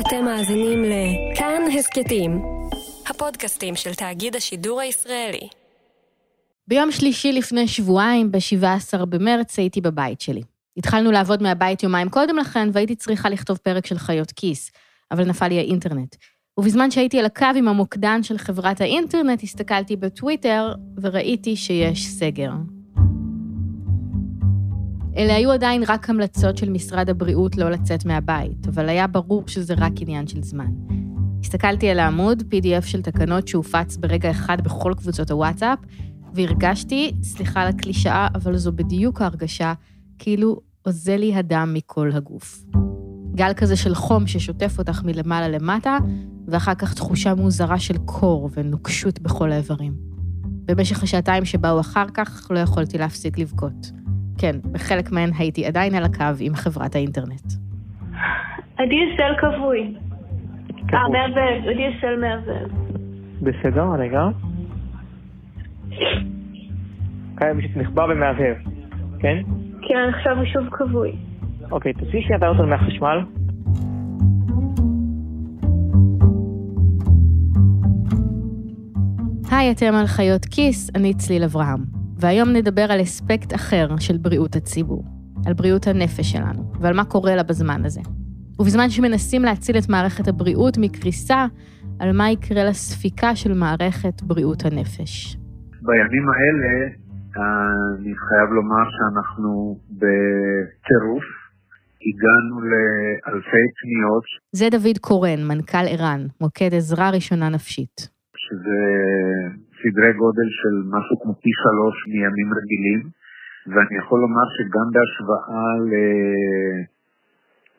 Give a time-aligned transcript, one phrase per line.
[0.00, 2.42] אתם מאזינים לכאן הסכתים,
[3.10, 5.48] הפודקאסטים של תאגיד השידור הישראלי.
[6.68, 10.42] ביום שלישי לפני שבועיים, ב-17 במרץ, הייתי בבית שלי.
[10.76, 14.70] התחלנו לעבוד מהבית יומיים קודם לכן, והייתי צריכה לכתוב פרק של חיות כיס,
[15.10, 16.16] אבל נפל לי האינטרנט.
[16.58, 22.50] ובזמן שהייתי על הקו עם המוקדן של חברת האינטרנט, הסתכלתי בטוויטר וראיתי שיש סגר.
[25.16, 29.74] אלה היו עדיין רק המלצות של משרד הבריאות לא לצאת מהבית, אבל היה ברור שזה
[29.74, 30.70] רק עניין של זמן.
[31.40, 35.78] הסתכלתי על העמוד, PDF של תקנות שהופץ ברגע אחד בכל קבוצות הוואטסאפ,
[36.34, 39.72] והרגשתי, סליחה על הקלישאה, אבל זו בדיוק ההרגשה,
[40.18, 42.64] כאילו אוזל לי הדם מכל הגוף.
[43.34, 45.98] גל כזה של חום ששוטף אותך מלמעלה למטה,
[46.48, 49.96] ואחר כך תחושה מוזרה של קור ונוקשות בכל האיברים.
[50.44, 54.05] במשך השעתיים שבאו אחר כך לא יכולתי להפסיק לבכות.
[54.38, 57.52] כן, בחלק מהן הייתי עדיין על הקו עם חברת האינטרנט.
[58.78, 59.94] אסל כבוי.
[60.94, 62.68] אה, מהבהב, אסל מהבהב.
[63.42, 64.22] בסדר, רגע.
[67.34, 68.56] קיים מישהו נחבא ומהבהב,
[69.18, 69.42] כן?
[69.88, 71.12] כן, עכשיו הוא שוב כבוי.
[71.70, 73.20] אוקיי, תוציאי שנייה את האוטו מהחשמל.
[79.50, 81.95] היי, אתם על חיות כיס, אני צליל אברהם.
[82.20, 85.04] והיום נדבר על אספקט אחר של בריאות הציבור,
[85.46, 88.00] על בריאות הנפש שלנו, ועל מה קורה לה בזמן הזה.
[88.58, 91.46] ובזמן שמנסים להציל את מערכת הבריאות מקריסה,
[92.00, 95.36] על מה יקרה לספיקה של מערכת בריאות הנפש.
[95.82, 96.88] בימים האלה
[97.36, 101.24] אני חייב לומר שאנחנו בטירוף.
[102.06, 104.24] הגענו לאלפי פניות.
[104.52, 108.08] זה דוד קורן, מנכ"ל ער"ן, מוקד עזרה ראשונה נפשית.
[108.36, 108.78] שזה
[109.80, 113.00] סדרי גודל של משהו כמו פי שלוש מימים רגילים,
[113.72, 115.72] ואני יכול לומר שגם בהשוואה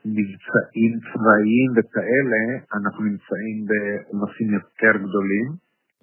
[0.06, 2.44] למבצעים צבאיים וכאלה,
[2.78, 5.48] אנחנו נמצאים בעומסים יותר גדולים.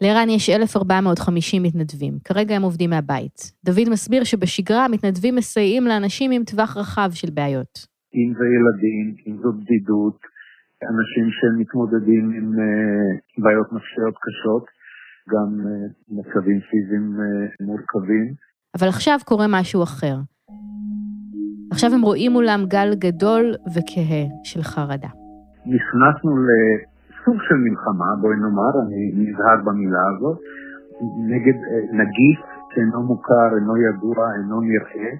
[0.00, 3.52] לער"ן יש 1,450 מתנדבים, כרגע הם עובדים מהבית.
[3.64, 7.74] דוד מסביר שבשגרה המתנדבים מסייעים לאנשים עם טווח רחב של בעיות.
[8.14, 10.18] אם זה ילדים, אם זו בדידות,
[10.92, 14.64] אנשים שמתמודדים עם uh, בעיות נפשיות קשות,
[15.32, 18.34] גם uh, מצבים פיזיים uh, מורכבים.
[18.78, 20.16] אבל עכשיו קורה משהו אחר.
[21.72, 25.08] עכשיו הם רואים מולם גל גדול וכהה של חרדה.
[25.66, 30.38] נכנסנו לסוג של מלחמה, בואי נאמר, אני נזהר במילה הזאת,
[31.32, 31.58] נגד
[31.92, 32.40] נגיף
[32.74, 35.10] שאינו מוכר, אינו ידוע, אינו נראה,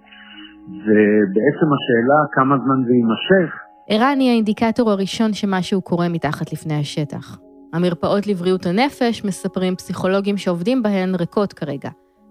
[0.84, 3.54] ובעצם השאלה כמה זמן זה יימשך.
[3.88, 7.43] ערן היא האינדיקטור הראשון שמשהו קורה מתחת לפני השטח.
[7.74, 11.90] המרפאות לבריאות הנפש, מספרים פסיכולוגים שעובדים בהן, ריקות כרגע.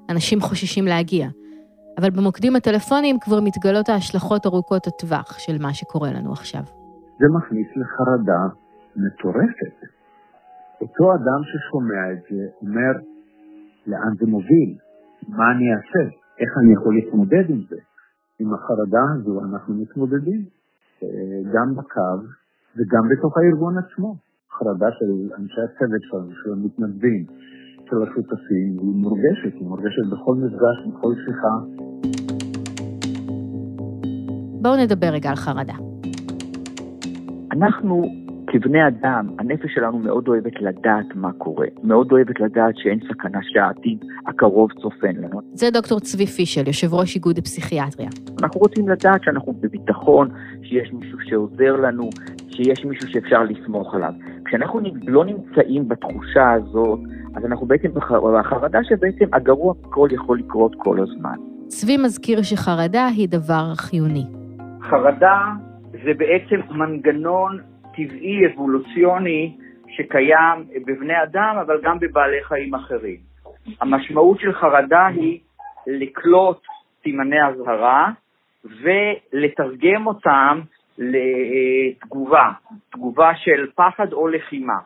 [0.09, 1.27] אנשים חוששים להגיע.
[1.97, 6.63] אבל במוקדים הטלפוניים כבר מתגלות ההשלכות ארוכות הטווח של מה שקורה לנו עכשיו.
[7.19, 8.41] זה מכניס לחרדה
[8.95, 9.75] מטורפת.
[10.81, 12.93] אותו אדם ששומע את זה אומר,
[13.87, 14.71] לאן זה מוביל?
[15.27, 16.03] מה אני אעשה?
[16.39, 17.77] איך אני יכול להתמודד עם זה?
[18.39, 20.41] עם החרדה הזו אנחנו מתמודדים,
[21.03, 21.07] אה,
[21.53, 22.17] גם בקו
[22.75, 24.15] וגם בתוך הארגון עצמו.
[24.59, 25.05] חרדה של
[25.39, 27.25] אנשי הצוות שלנו, של המתנדבים,
[27.89, 31.55] של השותפים, היא מורגשת, היא מורגשת בכל מפגש, בכל שיחה.
[34.61, 35.73] בואו נדבר רגע על חרדה.
[37.51, 38.03] אנחנו
[38.47, 44.05] כבני אדם, הנפש שלנו מאוד אוהבת לדעת מה קורה, מאוד אוהבת לדעת שאין סכנה שהעתיד
[44.27, 45.41] הקרוב צופן לנו.
[45.53, 48.09] זה דוקטור צבי פישל, יושב ראש איגוד הפסיכיאטריה.
[48.41, 50.29] אנחנו רוצים לדעת שאנחנו בביטחון,
[50.63, 52.09] שיש מישהו שעוזר לנו,
[52.49, 54.13] שיש מישהו שאפשר לסמוך עליו.
[54.53, 56.99] כשאנחנו לא נמצאים בתחושה הזאת,
[57.35, 61.35] אז אנחנו בעצם בחרדה שבעצם הגרוע מכל יכול לקרות כל הזמן.
[61.67, 64.25] צבי מזכיר שחרדה היא דבר חיוני.
[64.81, 65.39] חרדה
[65.91, 67.59] זה בעצם מנגנון
[67.95, 73.17] טבעי, אבולוציוני, שקיים בבני אדם, אבל גם בבעלי חיים אחרים.
[73.81, 75.39] המשמעות של חרדה היא
[75.87, 76.61] לקלוט
[77.03, 78.09] סימני אזהרה
[78.63, 80.59] ולתרגם אותם
[80.97, 82.49] לתגובה,
[82.91, 84.77] תגובה של פחד או לחימה.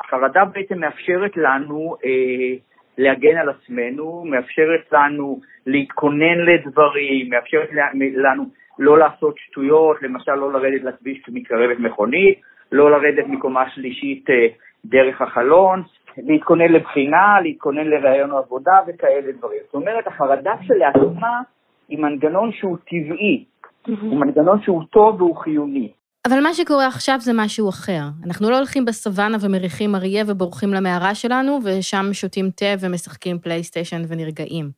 [0.00, 2.56] החרדה בעצם מאפשרת לנו אה,
[2.98, 7.68] להגן על עצמנו, מאפשרת לנו להתכונן לדברים, מאפשרת
[8.14, 8.44] לנו
[8.78, 12.40] לא לעשות שטויות, למשל לא לרדת לכביש כשמתקרבת מכונית,
[12.72, 14.46] לא לרדת מקומה שלישית אה,
[14.84, 15.82] דרך החלון,
[16.16, 19.60] להתכונן לבחינה, להתכונן לראיון עבודה וכאלה דברים.
[19.64, 21.40] זאת אומרת, החרדה שלעצמה
[21.88, 23.44] היא מנגנון שהוא טבעי,
[23.86, 25.92] הוא מנגנון שהוא טוב והוא חיוני.
[26.28, 28.02] אבל מה שקורה עכשיו זה משהו אחר.
[28.26, 34.70] אנחנו לא הולכים בסוואנה ומריחים אריה ובורחים למערה שלנו, ושם שותים תה ומשחקים פלייסטיישן ונרגעים.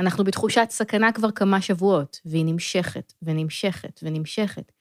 [0.00, 4.72] אנחנו בתחושת סכנה כבר כמה שבועות, והיא נמשכת ונמשכת ונמשכת.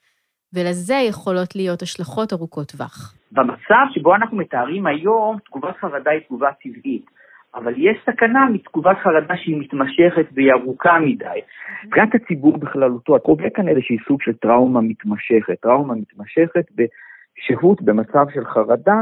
[0.53, 3.15] ולזה יכולות להיות השלכות ארוכות טווח.
[3.31, 7.05] במצב שבו אנחנו מתארים היום, תגובת חרדה היא תגובה טבעית.
[7.55, 11.39] אבל יש סכנה מתגובת חרדה שהיא מתמשכת והיא ארוכה מדי.
[11.85, 15.61] מבחינת הציבור בכללותו, את רואה כאן איזשהי סוג של טראומה מתמשכת.
[15.61, 19.01] טראומה מתמשכת בשהות במצב של חרדה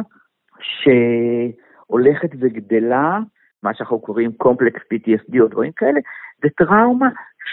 [0.60, 3.20] שהולכת וגדלה,
[3.64, 6.00] מה שאנחנו קוראים קומפלקס PTSD או דברים כאלה,
[6.44, 7.10] זה טראומה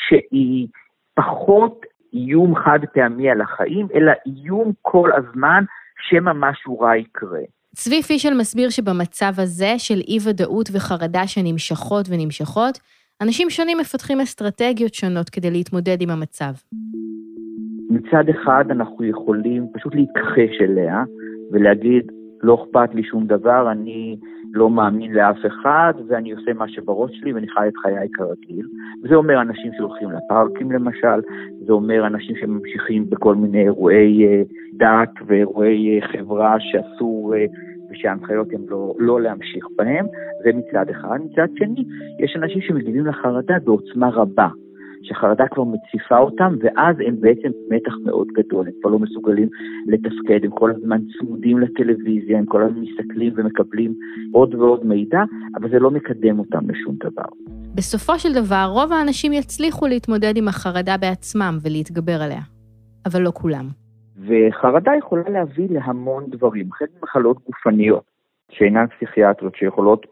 [0.08, 0.68] שהיא
[1.14, 5.64] פחות איום חד פעמי על החיים, אלא איום כל הזמן
[6.00, 7.40] שמא משהו רע יקרה.
[7.76, 12.78] צבי פישל מסביר שבמצב הזה של אי-ודאות וחרדה שנמשכות ונמשכות,
[13.22, 16.52] אנשים שונים מפתחים אסטרטגיות שונות כדי להתמודד עם המצב.
[17.90, 21.02] מצד אחד אנחנו יכולים פשוט להתכחש אליה
[21.52, 22.12] ולהגיד,
[22.42, 24.16] לא אכפת לי שום דבר, אני
[24.52, 28.66] לא מאמין לאף אחד, ואני עושה מה שבראש שלי ואני חי את חיי כרגיל.
[29.02, 31.20] וזה אומר אנשים שהולכים לפארקים למשל,
[31.66, 34.42] זה אומר אנשים שממשיכים בכל מיני אירועי אה,
[34.74, 37.44] דת ואירועי אה, חברה שאסור אה,
[37.90, 40.06] ושההנחיות הן לא, לא להמשיך בהם,
[40.44, 41.18] זה מצד אחד.
[41.24, 41.84] מצד שני,
[42.24, 44.48] יש אנשים שמגיבים לחרדה בעוצמה רבה.
[45.02, 49.48] שהחרדה כבר מציפה אותם, ואז הם בעצם במתח מאוד גדול, הם כבר לא מסוגלים
[49.86, 53.94] לתפקד, הם כל הזמן צמודים לטלוויזיה, הם כל הזמן מסתכלים ומקבלים
[54.32, 55.22] עוד ועוד מידע,
[55.60, 57.28] אבל זה לא מקדם אותם לשום דבר.
[57.74, 62.40] בסופו של דבר, רוב האנשים יצליחו להתמודד עם החרדה בעצמם ולהתגבר עליה,
[63.06, 63.87] אבל לא כולם.
[64.26, 68.04] וחרדה יכולה להביא להמון דברים, חלק ממחלות גופניות
[68.50, 70.06] שאינן פסיכיאטריות, שיכולות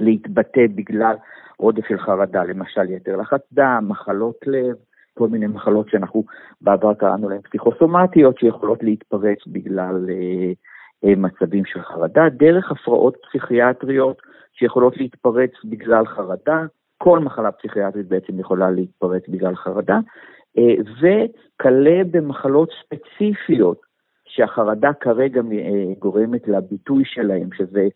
[0.00, 1.16] להתבטא בגלל
[1.56, 4.76] עודף של חרדה, למשל יתר לחץ דם, מחלות לב,
[5.18, 6.24] כל מיני מחלות שאנחנו
[6.60, 10.52] בעבר קראנו להן פסיכוסומטיות, שיכולות להתפרץ בגלל אה,
[11.04, 14.22] אה, מצבים של חרדה, דרך הפרעות פסיכיאטריות
[14.52, 16.64] שיכולות להתפרץ בגלל חרדה,
[16.98, 19.98] כל מחלה פסיכיאטרית בעצם יכולה להתפרץ בגלל חרדה,
[21.00, 23.80] וכלה במחלות ספציפיות
[24.28, 27.88] שהחרדה כרגע אה, גורמת לביטוי שלהם, שזה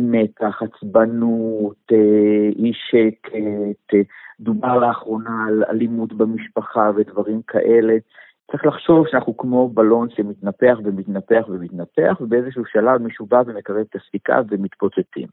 [0.00, 4.08] מתח, עצבנות, אה, אי שקט,
[4.40, 7.94] דובר לאחרונה על אלימות במשפחה ודברים כאלה.
[8.50, 14.40] צריך לחשוב שאנחנו כמו בלון שמתנפח ומתנפח ומתנפח, ובאיזשהו שלב מישהו בא ומקרב את הסיכה
[14.50, 15.28] ומתפוצצים.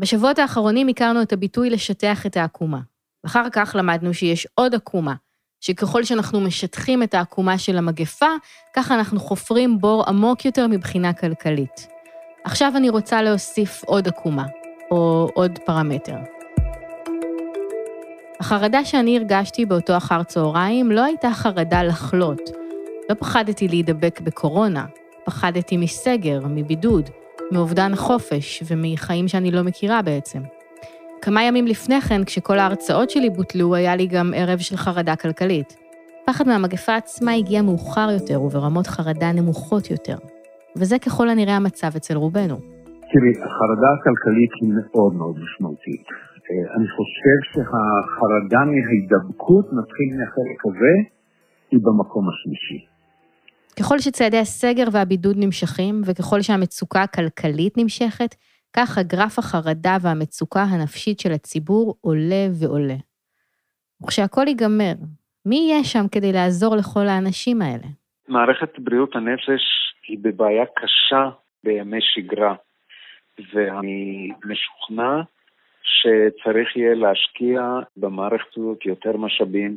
[0.00, 2.80] בשבועות האחרונים הכרנו את הביטוי לשטח את העקומה.
[3.24, 5.14] ואחר כך למדנו שיש עוד עקומה,
[5.62, 8.26] שככל שאנחנו משטחים את העקומה של המגפה,
[8.72, 11.88] ככה אנחנו חופרים בור עמוק יותר מבחינה כלכלית.
[12.44, 14.46] עכשיו אני רוצה להוסיף עוד עקומה,
[14.90, 16.16] או עוד פרמטר.
[18.40, 22.50] החרדה שאני הרגשתי באותו אחר צהריים לא הייתה חרדה לחלות.
[23.10, 24.86] לא פחדתי להידבק בקורונה,
[25.24, 27.10] פחדתי מסגר, מבידוד,
[27.52, 30.40] מאובדן החופש ומחיים שאני לא מכירה בעצם.
[31.24, 35.76] כמה ימים לפני כן, כשכל ההרצאות שלי בוטלו, היה לי גם ערב של חרדה כלכלית.
[36.26, 40.16] פחד מהמגפה עצמה הגיע מאוחר יותר וברמות חרדה נמוכות יותר.
[40.76, 42.56] וזה ככל הנראה המצב אצל רובנו.
[43.12, 46.06] תראי, החרדה הכלכלית היא מאוד מאוד משמעותית.
[46.50, 50.94] אה, אני חושב שהחרדה מההידבקות, נתחיל מהחלק הזה,
[51.70, 52.86] היא במקום השלישי.
[53.78, 58.34] ככל שצעדי הסגר והבידוד נמשכים, וככל שהמצוקה הכלכלית נמשכת,
[58.76, 62.98] כך הגרף החרדה והמצוקה הנפשית של הציבור עולה ועולה.
[64.02, 64.94] וכשהכול ייגמר,
[65.46, 67.88] מי יהיה שם כדי לעזור לכל האנשים האלה?
[68.28, 69.62] מערכת בריאות הנפש
[70.08, 71.30] היא בבעיה קשה
[71.64, 72.54] בימי שגרה,
[73.54, 75.20] ואני משוכנע
[75.82, 77.62] שצריך יהיה להשקיע
[77.96, 79.76] במערכת הזאת יותר משאבים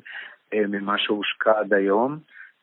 [0.53, 2.17] אה, ממה שהושקע עד היום,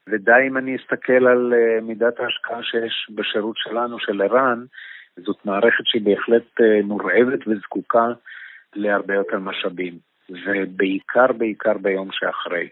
[0.06, 4.64] ודי אם אני אסתכל על אה, מידת ההשקעה שיש בשירות שלנו, של ער"ן,
[5.21, 8.07] זאת מערכת שהיא בהחלט אה, מורעבת וזקוקה
[8.75, 9.99] להרבה יותר משאבים,
[10.31, 12.69] ובעיקר בעיקר ביום שאחרי.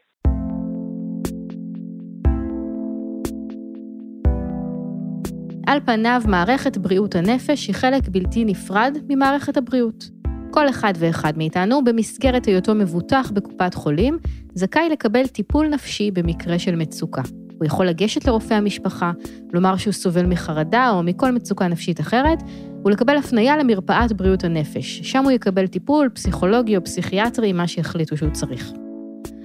[5.66, 10.04] על פניו, מערכת בריאות הנפש היא חלק בלתי נפרד ממערכת הבריאות.
[10.50, 14.18] כל אחד ואחד מאיתנו, במסגרת היותו מבוטח בקופת חולים,
[14.54, 17.22] זכאי לקבל טיפול נפשי במקרה של מצוקה.
[17.60, 19.12] הוא יכול לגשת לרופא המשפחה,
[19.52, 22.42] לומר שהוא סובל מחרדה או מכל מצוקה נפשית אחרת,
[22.84, 25.00] ולקבל הפניה למרפאת בריאות הנפש.
[25.02, 28.72] שם הוא יקבל טיפול פסיכולוגי או פסיכיאטרי, מה שיחליטו שהוא צריך.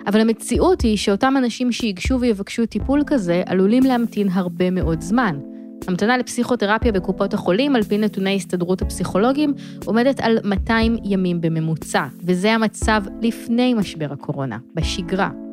[0.08, 5.40] אבל המציאות היא שאותם אנשים שיגשו ויבקשו טיפול כזה עלולים להמתין הרבה מאוד זמן.
[5.88, 9.54] המתנה לפסיכותרפיה בקופות החולים, על פי נתוני הסתדרות הפסיכולוגים,
[9.86, 15.45] עומדת על 200 ימים בממוצע, וזה המצב לפני משבר הקורונה, בשגרה.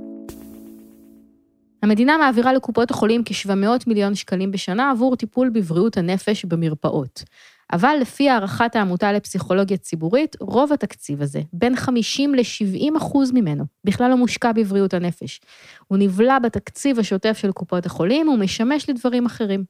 [1.83, 7.25] המדינה מעבירה לקופות החולים כ-700 מיליון שקלים בשנה עבור טיפול בבריאות הנפש במרפאות.
[7.73, 14.11] אבל לפי הערכת העמותה לפסיכולוגיה ציבורית, רוב התקציב הזה, בין 50 ל-70 אחוז ממנו, בכלל
[14.11, 15.41] לא מושקע בבריאות הנפש.
[15.89, 19.65] הוא נבלע בתקציב השוטף של קופות החולים ומשמש לדברים אחרים.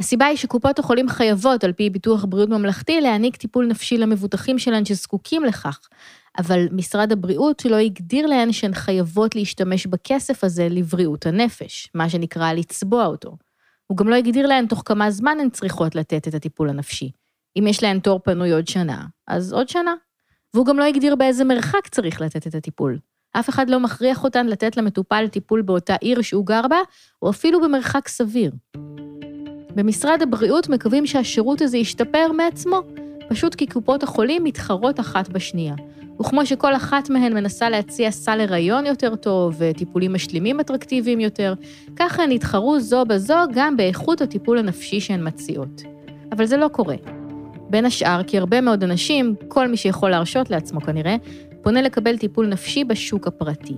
[0.00, 4.84] הסיבה היא שקופות החולים חייבות, על פי ביטוח בריאות ממלכתי, להעניק טיפול נפשי למבוטחים שלהן
[4.84, 5.80] שזקוקים לכך,
[6.38, 12.52] אבל משרד הבריאות לא הגדיר להן שהן חייבות להשתמש בכסף הזה לבריאות הנפש, מה שנקרא
[12.52, 13.36] לצבוע אותו.
[13.86, 17.10] הוא גם לא הגדיר להן תוך כמה זמן הן צריכות לתת את הטיפול הנפשי.
[17.58, 19.94] אם יש להן תור פנוי עוד שנה, אז עוד שנה.
[20.54, 22.98] והוא גם לא הגדיר באיזה מרחק צריך לתת את הטיפול.
[23.32, 26.78] אף אחד לא מכריח אותן לתת למטופל טיפול באותה עיר שהוא גר בה,
[27.22, 28.52] או אפילו במרחק סביר.
[29.78, 32.80] במשרד הבריאות מקווים שהשירות הזה ישתפר מעצמו,
[33.28, 35.74] פשוט כי קופות החולים מתחרות אחת בשנייה.
[36.20, 41.54] וכמו שכל אחת מהן מנסה להציע סל הריון יותר טוב וטיפולים משלימים אטרקטיביים יותר,
[41.96, 45.82] ככה הן יתחרו זו בזו גם באיכות הטיפול הנפשי שהן מציעות.
[46.32, 46.96] אבל זה לא קורה.
[47.70, 51.16] בין השאר, כי הרבה מאוד אנשים, כל מי שיכול להרשות לעצמו כנראה,
[51.62, 53.76] פונה לקבל טיפול נפשי בשוק הפרטי.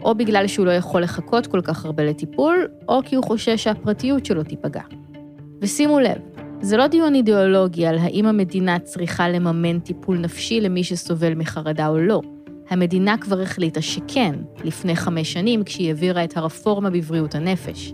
[0.00, 4.26] או בגלל שהוא לא יכול לחכות כל כך הרבה לטיפול, או כי הוא חושש שהפרטיות
[4.26, 4.82] שלו תיפגע.
[5.64, 6.18] ושימו לב,
[6.60, 11.98] זה לא דיון אידיאולוגי על האם המדינה צריכה לממן טיפול נפשי למי שסובל מחרדה או
[11.98, 12.20] לא.
[12.68, 17.92] המדינה כבר החליטה שכן, לפני חמש שנים, כשהיא העבירה את הרפורמה בבריאות הנפש.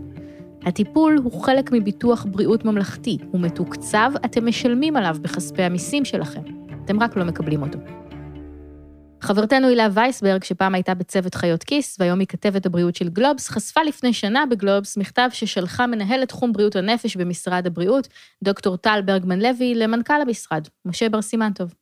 [0.62, 6.42] הטיפול הוא חלק מביטוח בריאות ממלכתי, הוא מתוקצב, אתם משלמים עליו בכספי המיסים שלכם.
[6.84, 7.78] אתם רק לא מקבלים אותו.
[9.20, 13.82] חברתנו הילה וייסברג, שפעם הייתה בצוות חיות כיס, והיום היא כתבת הבריאות של גלובס, חשפה
[13.82, 18.08] לפני שנה בגלובס מכתב ששלחה מנהלת תחום בריאות הנפש במשרד הבריאות,
[18.44, 21.74] דוקטור טל ברגמן לוי, למנכ"ל המשרד, משה בר סימן טוב.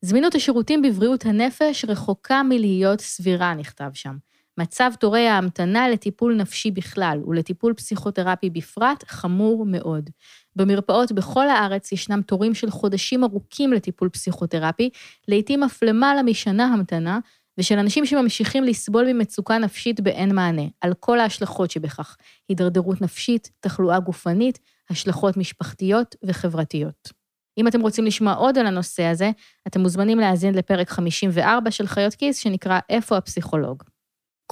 [0.00, 4.16] זמינות השירותים בבריאות הנפש רחוקה מלהיות סבירה, נכתב שם.
[4.58, 10.10] מצב תורי ההמתנה לטיפול נפשי בכלל ולטיפול פסיכותרפי בפרט חמור מאוד.
[10.56, 14.90] במרפאות בכל הארץ ישנם תורים של חודשים ארוכים לטיפול פסיכותרפי,
[15.28, 17.18] לעתים אף למעלה משנה המתנה,
[17.58, 22.16] ושל אנשים שממשיכים לסבול ממצוקה נפשית באין מענה, על כל ההשלכות שבכך,
[22.48, 24.58] הידרדרות נפשית, תחלואה גופנית,
[24.90, 27.20] השלכות משפחתיות וחברתיות.
[27.58, 29.30] אם אתם רוצים לשמוע עוד על הנושא הזה,
[29.66, 33.82] אתם מוזמנים להאזין לפרק 54 של חיות כיס, שנקרא "איפה הפסיכולוג?".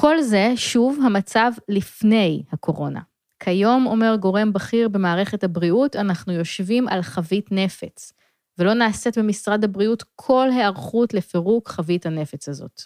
[0.01, 3.01] כל זה, שוב, המצב לפני הקורונה.
[3.41, 8.13] כיום, אומר גורם בכיר במערכת הבריאות, אנחנו יושבים על חבית נפץ,
[8.59, 12.83] ולא נעשית במשרד הבריאות כל היערכות לפירוק חבית הנפץ הזאת.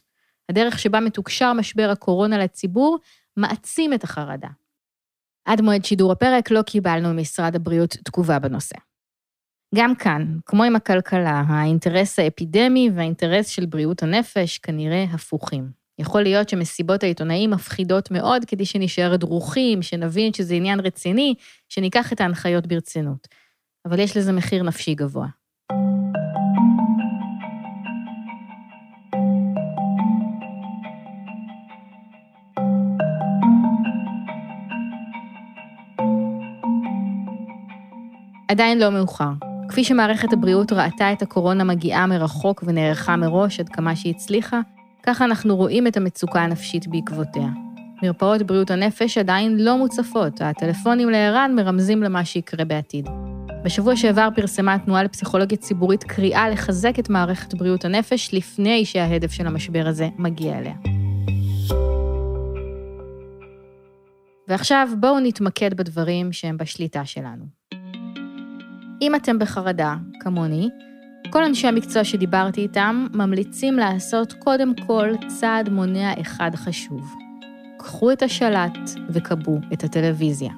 [0.48, 2.98] הדרך שבה מתוקשר משבר הקורונה לציבור
[3.36, 4.48] מעצים את החרדה.
[5.44, 8.76] עד מועד שידור הפרק לא קיבלנו ממשרד הבריאות תגובה בנושא.
[9.74, 15.81] גם כאן, כמו עם הכלכלה, האינטרס האפידמי והאינטרס של בריאות הנפש כנראה הפוכים.
[16.02, 21.34] יכול להיות שמסיבות העיתונאים מפחידות מאוד כדי שנשאר דרוכים, שנבין שזה עניין רציני,
[21.68, 23.28] שניקח את ההנחיות ברצינות.
[23.88, 25.26] אבל יש לזה מחיר נפשי גבוה.
[38.48, 39.30] עדיין לא מאוחר.
[39.68, 44.60] כפי שמערכת הבריאות ראתה את הקורונה מגיעה מרחוק ונערכה מראש עד כמה שהיא הצליחה,
[45.02, 47.48] ככה אנחנו רואים את המצוקה הנפשית בעקבותיה.
[48.02, 53.08] מרפאות בריאות הנפש עדיין לא מוצפות, הטלפונים לער"ן מרמזים למה שיקרה בעתיד.
[53.64, 59.46] בשבוע שעבר פרסמה התנועה לפסיכולוגיה ציבורית קריאה לחזק את מערכת בריאות הנפש לפני שההדף של
[59.46, 60.74] המשבר הזה מגיע אליה.
[64.48, 67.44] ועכשיו בואו נתמקד בדברים שהם בשליטה שלנו.
[69.02, 70.68] אם אתם בחרדה, כמוני,
[71.30, 77.14] כל אנשי המקצוע שדיברתי איתם ממליצים לעשות קודם כל צעד מונע אחד חשוב.
[77.78, 78.78] קחו את השלט
[79.10, 80.52] וכבו את הטלוויזיה.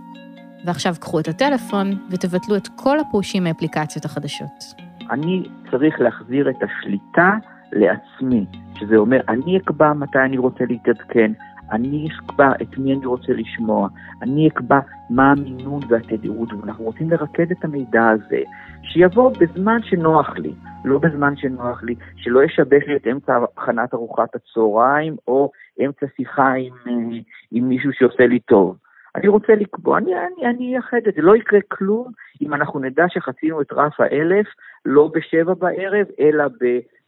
[0.65, 4.65] ועכשיו קחו את הטלפון ותבטלו את כל הפושים מאפליקציות החדשות.
[5.11, 7.31] אני צריך להחזיר את השליטה
[7.73, 8.47] לעצמי,
[8.79, 11.33] שזה אומר, אני אקבע מתי אני רוצה להתעדכן,
[11.75, 13.89] אני אקבע את מי אני רוצה לשמוע,
[14.23, 14.79] אני אקבע
[15.11, 18.43] מה המינון והתדירות, ואנחנו רוצים לרכז את המידע הזה,
[18.83, 20.53] שיבוא בזמן שנוח לי,
[20.85, 25.51] לא בזמן שנוח לי, שלא ישבש לי את אמצע הכנת ארוחת הצהריים, או
[25.85, 27.19] אמצע שיחה עם, אה,
[27.53, 28.77] עם מישהו שעושה לי טוב.
[29.17, 32.13] אני רוצה לקבוע, אני, אני, אני אייחד את זה, לא יקרה כלום
[32.43, 34.47] אם אנחנו נדע שחצינו את רף האלף
[34.85, 36.45] לא בשבע בערב, אלא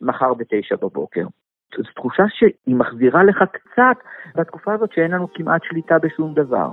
[0.01, 1.27] מחר בתשע בבוקר.
[1.77, 3.97] זו תחושה שהיא מחזירה לך קצת
[4.37, 6.69] בתקופה הזאת שאין לנו כמעט שליטה בשום דבר.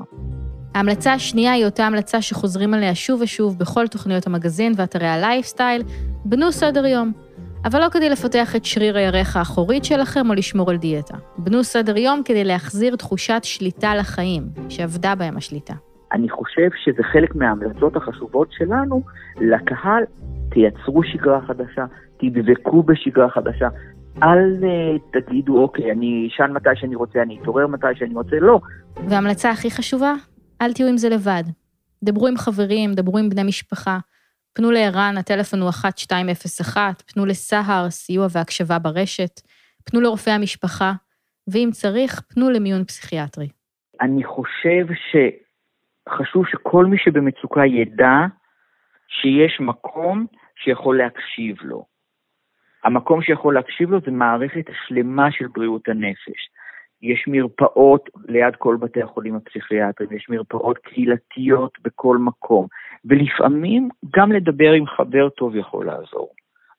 [0.75, 5.81] ההמלצה השנייה היא אותה המלצה שחוזרים עליה שוב ושוב בכל תוכניות המגזין ואתרי הלייפסטייל,
[6.25, 7.11] בנו סדר יום.
[7.65, 11.17] אבל לא כדי לפתח את שריר הירך האחורית שלכם או לשמור על דיאטה.
[11.37, 15.73] בנו סדר יום כדי להחזיר תחושת שליטה לחיים, שאבדה בהם השליטה.
[16.13, 19.01] אני חושב שזה חלק מההמלצות החשובות שלנו
[19.41, 20.03] לקהל,
[20.49, 21.85] תייצרו שגרה חדשה,
[22.17, 23.67] תדבקו בשגרה חדשה.
[24.23, 28.59] אל uh, תגידו, אוקיי, אני אשן מתי שאני רוצה, אני אתעורר מתי שאני רוצה, לא.
[29.09, 30.13] וההמלצה הכי חשובה,
[30.61, 31.43] אל תהיו עם זה לבד.
[32.03, 33.97] דברו עם חברים, דברו עם בני משפחה.
[34.53, 39.41] פנו לערן, הטלפון הוא 1201, פנו לסהר, סיוע והקשבה ברשת,
[39.85, 40.91] פנו לרופאי המשפחה,
[41.47, 43.47] ואם צריך, פנו למיון פסיכיאטרי.
[44.01, 48.15] אני חושב שחשוב שכל מי שבמצוקה ידע
[49.07, 51.92] שיש מקום שיכול להקשיב לו.
[52.83, 56.49] המקום שיכול להקשיב לו זה מערכת שלמה של בריאות הנפש.
[57.01, 62.67] יש מרפאות ליד כל בתי החולים הפסיכיאטריים, יש מרפאות קהילתיות בכל מקום,
[63.05, 66.29] ולפעמים גם לדבר עם חבר טוב יכול לעזור.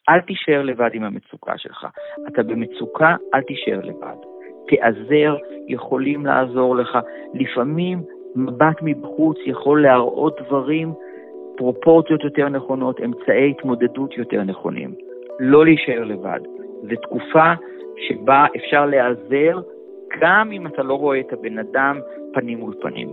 [0.09, 1.87] אל תישאר לבד עם המצוקה שלך.
[2.29, 4.17] אתה במצוקה, אל תישאר לבד.
[4.69, 5.37] תיעזר,
[5.69, 6.99] יכולים לעזור לך.
[7.35, 8.03] לפעמים
[8.37, 10.93] מבט מבחוץ יכול להראות דברים,
[11.57, 14.95] פרופורציות יותר נכונות, אמצעי התמודדות יותר נכונים.
[15.41, 16.41] לא להישאר לבד.
[16.83, 17.53] זו תקופה
[18.09, 19.61] שבה אפשר להיעזר
[20.21, 22.01] גם אם אתה לא רואה את הבן אדם
[22.33, 23.09] פנים מול פנים.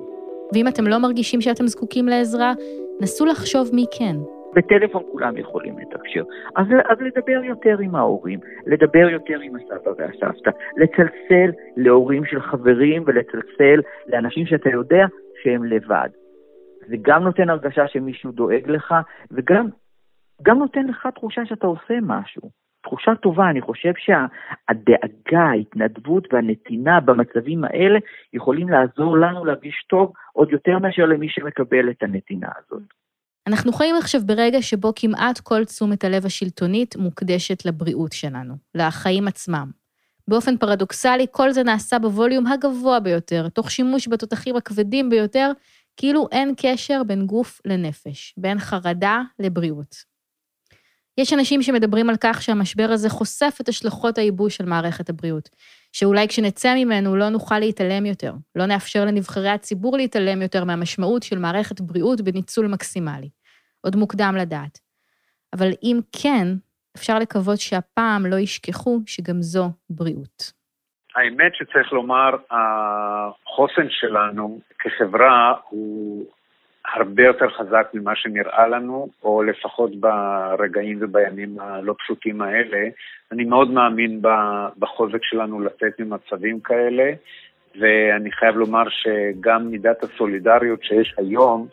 [0.54, 2.54] ואם אתם לא מרגישים שאתם זקוקים לעזרה,
[3.02, 4.16] נסו לחשוב מי כן.
[4.56, 6.24] בטלפון כולם יכולים לתקשר.
[6.56, 13.04] אז, אז לדבר יותר עם ההורים, לדבר יותר עם הסבא והסבתא, לצלצל להורים של חברים
[13.06, 15.06] ולצלצל לאנשים שאתה יודע
[15.44, 16.10] שהם לבד.
[16.88, 18.96] זה גם נותן הרגשה שמישהו דואג לך,
[19.32, 19.68] וגם
[20.42, 22.50] גם נותן לך תחושה שאתה עושה משהו.
[22.84, 28.00] תחושה טובה, אני חושב שהדאגה, ההתנדבות והנתינה במצבים האלה
[28.34, 32.84] יכולים לעזור לנו להרגיש טוב עוד יותר מאשר למי שמקבל את הנתינה הזאת.
[33.48, 39.68] אנחנו חיים עכשיו ברגע שבו כמעט כל תשומת הלב השלטונית מוקדשת לבריאות שלנו, לחיים עצמם.
[40.28, 45.52] באופן פרדוקסלי, כל זה נעשה בווליום הגבוה ביותר, תוך שימוש בתותחים הכבדים ביותר,
[45.98, 50.11] כאילו אין קשר בין גוף לנפש, בין חרדה לבריאות.
[51.18, 55.50] יש אנשים שמדברים על כך שהמשבר הזה חושף את השלכות הייבוש של מערכת הבריאות,
[55.94, 61.40] שאולי כשנצא ממנו לא נוכל להתעלם יותר, לא נאפשר לנבחרי הציבור להתעלם יותר מהמשמעות של
[61.40, 63.30] מערכת בריאות בניצול מקסימלי.
[63.82, 64.80] עוד מוקדם לדעת.
[65.54, 66.48] אבל אם כן,
[66.98, 70.52] אפשר לקוות שהפעם לא ישכחו שגם זו בריאות.
[71.16, 76.26] האמת שצריך לומר, החוסן שלנו כחברה הוא
[76.86, 82.90] הרבה יותר חזק ממה שנראה לנו, או לפחות ברגעים ובימים הלא פשוטים האלה.
[83.32, 84.22] אני מאוד מאמין
[84.80, 87.12] בחוזק שלנו לצאת ממצבים כאלה,
[87.80, 91.68] ואני חייב לומר שגם מידת הסולידריות שיש היום,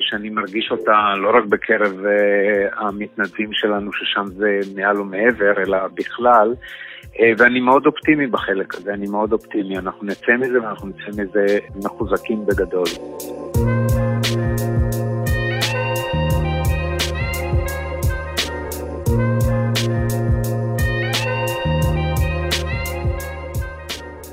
[0.00, 6.54] שאני מרגיש אותה לא רק בקרב uh, המתנדבים שלנו, ששם זה מעל ומעבר, אלא בכלל,
[7.02, 9.78] uh, ואני מאוד אופטימי בחלק הזה, אני מאוד אופטימי.
[9.78, 12.86] אנחנו נצא מזה ואנחנו נצא מזה מחוזקים בגדול.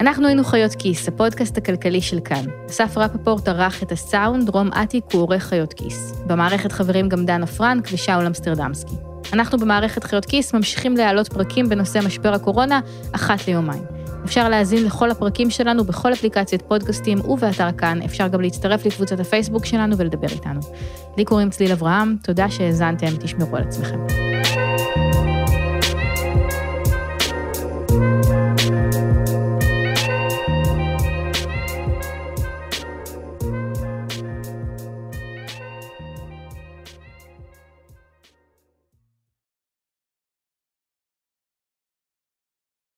[0.07, 2.45] אנחנו היינו חיות כיס, הפודקאסט הכלכלי של כאן.
[2.69, 6.13] אסף רפפורט ערך את הסאונד, רום אטיק הוא עורך חיות כיס.
[6.27, 8.95] במערכת חברים גם דנה פרנק ושאול אמסטרדמסקי.
[9.33, 12.79] אנחנו במערכת חיות כיס ממשיכים להעלות פרקים בנושא משבר הקורונה
[13.11, 13.83] אחת ליומיים.
[14.25, 18.01] אפשר להאזין לכל הפרקים שלנו בכל אפליקציית פודקאסטים ובאתר כאן.
[18.05, 20.59] אפשר גם להצטרף לקבוצת הפייסבוק שלנו ולדבר איתנו.
[21.17, 24.26] לי קוראים צליל אברהם, תודה שהאזנתם, תשמרו על עצמכם.